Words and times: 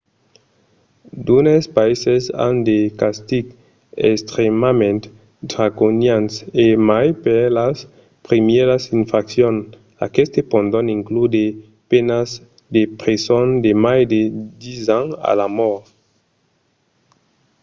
d'unes 1.25 1.61
païses 1.77 2.25
an 2.45 2.55
de 2.69 2.77
castigs 3.01 3.55
extrèmament 4.11 5.01
draconians 5.51 6.31
e 6.63 6.65
mai 6.89 7.07
per 7.23 7.41
las 7.59 7.77
primièras 8.27 8.83
infraccions; 8.99 9.61
aquestes 10.07 10.47
pòdon 10.51 10.85
inclure 10.97 11.29
de 11.37 11.45
penas 11.89 12.29
de 12.75 12.81
preson 12.99 13.47
de 13.65 13.71
mai 13.85 13.99
de 14.13 14.21
10 14.61 14.97
ans 14.99 15.11
o 15.29 15.31
la 15.39 15.47
mòrt 15.57 15.83